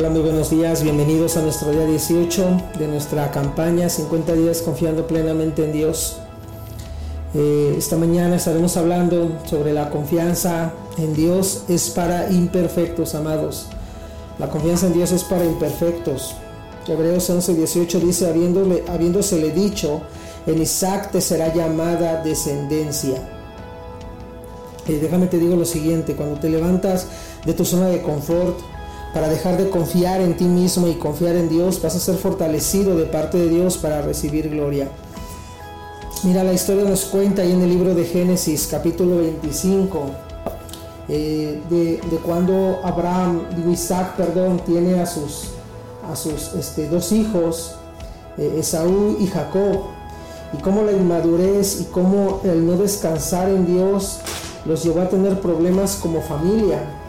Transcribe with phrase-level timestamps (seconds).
[0.00, 5.06] Hola, muy buenos días, bienvenidos a nuestro día 18 de nuestra campaña 50 días confiando
[5.06, 6.16] plenamente en Dios.
[7.34, 13.66] Eh, esta mañana estaremos hablando sobre la confianza en Dios es para imperfectos, amados.
[14.38, 16.34] La confianza en Dios es para imperfectos.
[16.88, 20.00] Hebreos 11, 18 dice, habiéndole, habiéndosele dicho,
[20.46, 23.18] en Isaac te será llamada descendencia.
[24.88, 27.06] Eh, déjame te digo lo siguiente, cuando te levantas
[27.44, 28.58] de tu zona de confort,
[29.12, 32.96] para dejar de confiar en ti mismo y confiar en Dios, vas a ser fortalecido
[32.96, 34.88] de parte de Dios para recibir gloria.
[36.22, 40.02] Mira, la historia nos cuenta ahí en el libro de Génesis, capítulo 25,
[41.08, 45.48] eh, de, cuando Abraham, Isaac, perdón, tiene a sus,
[46.10, 47.74] a sus este, dos hijos,
[48.38, 49.86] eh, Esaú y Jacob,
[50.56, 54.18] y cómo la inmadurez y cómo el no descansar en Dios
[54.66, 56.99] los llevó a tener problemas como familia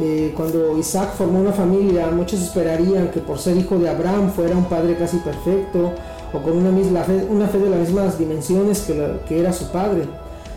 [0.00, 4.56] eh, cuando Isaac formó una familia, muchos esperarían que por ser hijo de Abraham fuera
[4.56, 5.92] un padre casi perfecto
[6.32, 9.66] o con una, misma fe, una fe de las mismas dimensiones que, que era su
[9.66, 10.04] padre,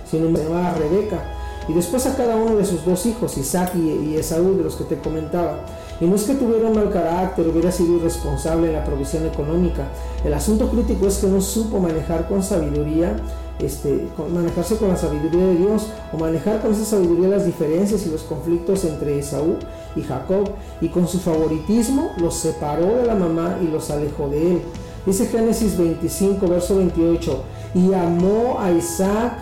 [0.10, 1.24] sino se llamaba Rebeca.
[1.68, 4.76] Y después a cada uno de sus dos hijos, Isaac y, y Esaú, de los
[4.76, 5.60] que te comentaba.
[6.00, 9.88] Y no es que tuviera un mal carácter, hubiera sido irresponsable en la provisión económica.
[10.26, 13.16] El asunto crítico es que no supo manejar con sabiduría
[13.62, 18.10] este, manejarse con la sabiduría de Dios o manejar con esa sabiduría las diferencias y
[18.10, 19.56] los conflictos entre Esaú
[19.96, 20.50] y Jacob
[20.82, 24.62] y con su favoritismo los separó de la mamá y los alejó de él.
[25.06, 29.34] Dice Génesis 25, verso 28, y amó a Isaac,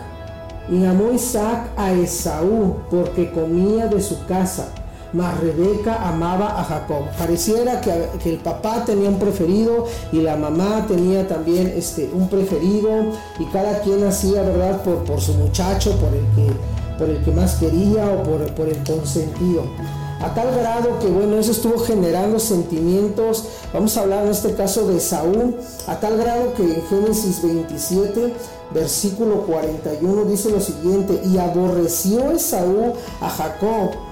[0.70, 4.72] y amó Isaac a Esaú porque comía de su casa
[5.12, 7.04] mas Rebeca amaba a Jacob.
[7.18, 7.90] Pareciera que,
[8.24, 12.90] el papá tenía un preferido y la mamá tenía también este, un preferido
[13.38, 16.52] y cada quien hacía, ¿verdad?, por, por su muchacho, por el, que,
[16.98, 19.64] por el que más quería o por, por el consentido.
[20.20, 24.86] A tal grado que, bueno, eso estuvo generando sentimientos, vamos a hablar en este caso
[24.86, 25.56] de Saúl,
[25.86, 28.34] a tal grado que en Génesis 27,
[28.74, 32.92] versículo 41 dice lo siguiente, y aborreció Esaú
[33.22, 34.09] a Jacob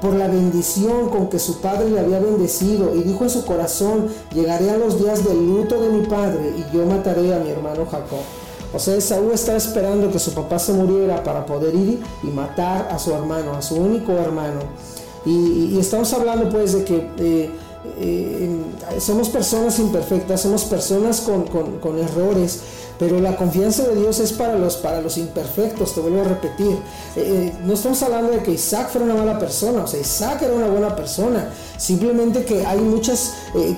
[0.00, 4.08] por la bendición con que su padre le había bendecido y dijo en su corazón,
[4.32, 7.86] llegaré a los días del luto de mi padre y yo mataré a mi hermano
[7.86, 8.20] Jacob.
[8.74, 12.88] O sea, Saúl estaba esperando que su papá se muriera para poder ir y matar
[12.90, 14.60] a su hermano, a su único hermano.
[15.24, 17.50] Y, estamos hablando pues de que eh,
[17.98, 22.60] eh, somos personas imperfectas, somos personas con, con errores,
[22.98, 26.72] pero la confianza de Dios es para los, para los imperfectos, te vuelvo a repetir.
[27.16, 30.42] Eh, eh, no estamos hablando de que Isaac fuera una mala persona, o sea, Isaac
[30.42, 31.50] era una buena persona.
[31.76, 33.34] Simplemente que hay muchas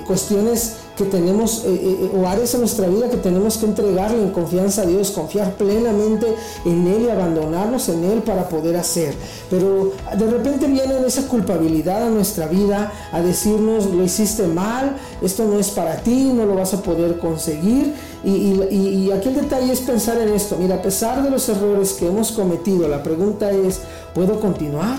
[0.07, 1.65] cuestiones que tenemos,
[2.13, 6.27] o áreas en nuestra vida que tenemos que entregarle en confianza a Dios, confiar plenamente
[6.65, 9.15] en Él y abandonarnos en Él para poder hacer.
[9.49, 15.45] Pero de repente viene esa culpabilidad a nuestra vida a decirnos, lo hiciste mal, esto
[15.45, 17.93] no es para ti, no lo vas a poder conseguir.
[18.25, 20.57] Y, aquí el detalle es pensar en esto.
[20.59, 23.79] Mira, a pesar de los errores que hemos cometido, la pregunta es,
[24.13, 24.97] ¿puedo continuar?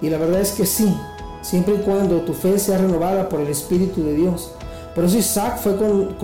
[0.00, 0.96] Y la verdad es que sí,
[1.42, 4.50] siempre y cuando tu fe sea renovada por el Espíritu de Dios.
[4.94, 5.76] Por eso Isaac fue,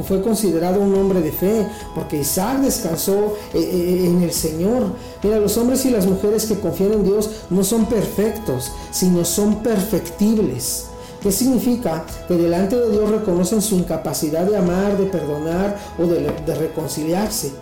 [0.05, 4.87] fue considerado un hombre de fe, porque Isaac descansó eh, eh, en el Señor.
[5.23, 9.57] Mira, los hombres y las mujeres que confían en Dios no son perfectos, sino son
[9.57, 10.87] perfectibles.
[11.21, 12.05] ¿Qué significa?
[12.29, 17.53] Que delante de Dios reconocen su incapacidad de amar, de perdonar o de, reconciliarse.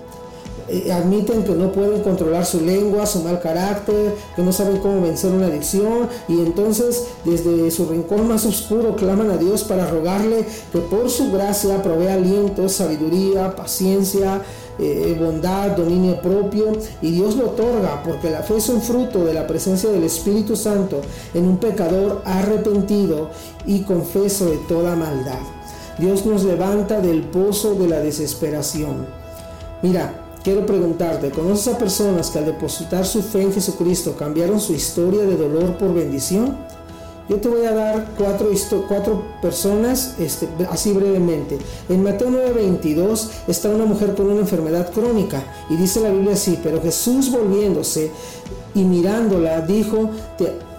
[0.70, 5.00] Eh, admiten que no pueden controlar su lengua, su mal carácter, que no saben cómo
[5.00, 10.44] vencer una adicción y entonces desde su rincón más oscuro claman a Dios para rogarle
[10.70, 14.42] que por su gracia provea aliento, sabiduría, paciencia,
[14.78, 19.34] eh, bondad, dominio propio, y Dios lo otorga porque la fe es un fruto de
[19.34, 21.00] la presencia del Espíritu Santo
[21.32, 23.30] en un pecador arrepentido
[23.66, 25.40] y confeso de toda maldad.
[25.98, 29.06] Dios nos levanta del pozo de la desesperación.
[29.82, 34.72] Mira, quiero preguntarte, ¿conoces a personas que al depositar su fe en Jesucristo cambiaron su
[34.72, 36.56] historia de dolor por bendición?
[37.28, 38.48] Yo te voy a dar cuatro,
[38.88, 41.58] cuatro personas este, así brevemente.
[41.90, 46.58] En Mateo 9:22 está una mujer con una enfermedad crónica y dice la Biblia así,
[46.62, 48.10] pero Jesús volviéndose
[48.74, 50.08] y mirándola dijo,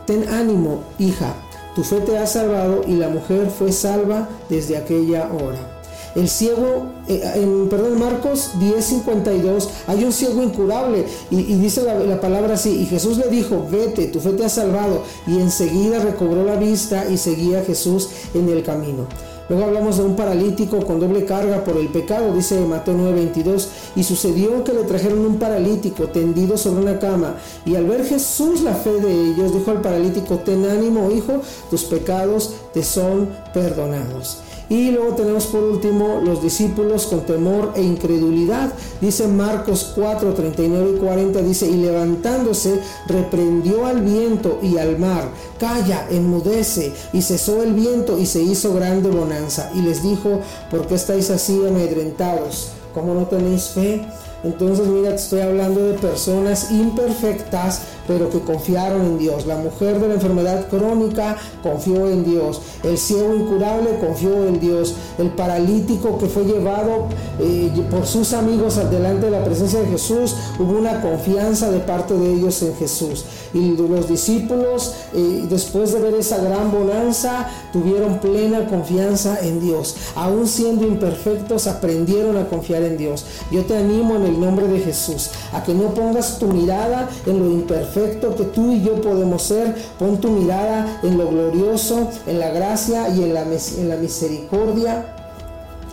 [0.08, 1.36] ten ánimo, hija,
[1.76, 5.79] tu fe te ha salvado y la mujer fue salva desde aquella hora.
[6.16, 12.56] El ciego, eh, en perdón, Marcos 10:52, hay un ciego incurable y, dice la, palabra
[12.56, 16.56] así, y Jesús le dijo, vete, tu fe te ha salvado, y enseguida recobró la
[16.56, 19.08] vista y seguía a Jesús en el camino.
[19.50, 23.68] Luego hablamos de un paralítico con doble carga por el pecado, dice Mateo 9:22.
[23.96, 27.36] Y sucedió que le trajeron un paralítico tendido sobre una cama.
[27.66, 31.42] Y al ver Jesús la fe de ellos, dijo al paralítico, ten ánimo, hijo,
[31.72, 34.38] tus pecados te son perdonados.
[34.70, 38.72] Y luego tenemos por último los discípulos con temor e incredulidad.
[39.02, 45.28] Dice Marcos 4, 39 y 40, dice, y levantándose, reprendió al viento y al mar,
[45.60, 49.72] calla, enmudece, y cesó el viento y se hizo grande bonanza.
[49.74, 50.40] Y les dijo,
[50.70, 52.70] ¿por qué estáis así amedrentados?
[52.94, 54.06] ¿Cómo no tenéis fe?
[54.44, 59.46] Entonces, mira, te estoy hablando de personas imperfectas, pero que confiaron en Dios.
[59.46, 62.62] La mujer de la enfermedad crónica confió en Dios.
[62.84, 64.96] El ciego incurable confió en Dios.
[65.18, 67.08] El paralítico que fue llevado
[67.40, 72.16] eh, por sus amigos delante de la presencia de Jesús, hubo una confianza de parte
[72.16, 73.26] de ellos en Jesús.
[73.54, 79.96] Y los discípulos, eh, después de ver esa gran bonanza, tuvieron plena confianza en Dios.
[80.16, 83.26] Aún siendo imperfectos, aprendieron a confiar en Dios.
[83.52, 87.40] Yo te animo en el nombre de Jesús a que no pongas tu mirada en
[87.40, 92.40] lo imperfecto que tú y yo podemos ser, pon tu mirada en lo glorioso, en
[92.40, 95.16] la gracia y en la, en la misericordia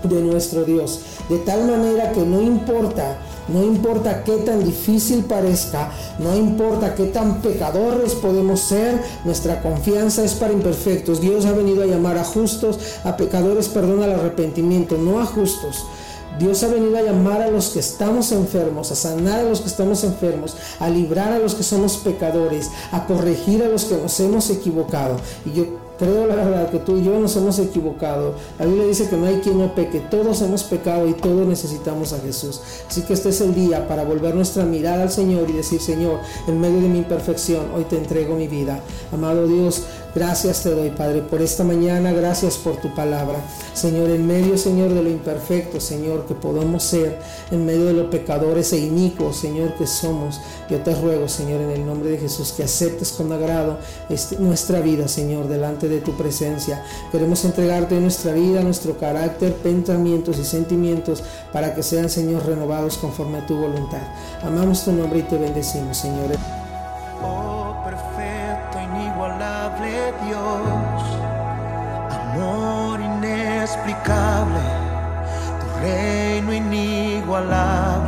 [0.02, 1.00] de nuestro Dios.
[1.28, 3.18] De tal manera que no importa,
[3.48, 10.24] no importa qué tan difícil parezca, no importa qué tan pecadores podemos ser, nuestra confianza
[10.24, 11.20] es para imperfectos.
[11.20, 15.84] Dios ha venido a llamar a justos, a pecadores, perdón, al arrepentimiento, no a justos.
[16.38, 19.68] Dios ha venido a llamar a los que estamos enfermos, a sanar a los que
[19.68, 24.20] estamos enfermos, a librar a los que somos pecadores, a corregir a los que nos
[24.20, 25.16] hemos equivocado.
[25.46, 25.64] Y yo
[25.98, 28.34] creo la verdad que tú y yo nos hemos equivocado.
[28.58, 32.12] La Biblia dice que no hay quien no peque, todos hemos pecado y todos necesitamos
[32.12, 32.60] a Jesús.
[32.88, 36.20] Así que este es el día para volver nuestra mirada al Señor y decir, Señor,
[36.46, 38.80] en medio de mi imperfección, hoy te entrego mi vida.
[39.12, 39.84] Amado Dios,
[40.16, 42.10] Gracias te doy, Padre, por esta mañana.
[42.10, 43.38] Gracias por tu palabra.
[43.74, 47.18] Señor, en medio, Señor, de lo imperfecto, Señor, que podemos ser,
[47.50, 50.40] en medio de los pecadores e inicuos, Señor, que somos,
[50.70, 53.76] yo te ruego, Señor, en el nombre de Jesús, que aceptes con agrado
[54.08, 56.82] este, nuestra vida, Señor, delante de tu presencia.
[57.12, 61.22] Queremos entregarte nuestra vida, nuestro carácter, pensamientos y sentimientos
[61.52, 64.00] para que sean, Señor, renovados conforme a tu voluntad.
[64.42, 66.30] Amamos tu nombre y te bendecimos, Señor.
[66.32, 68.15] amor inexplicable,
[75.86, 78.05] reino inigualable